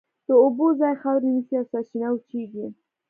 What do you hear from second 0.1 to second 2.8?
د اوبو ځای خاورې نیسي او سرچینه وچېږي.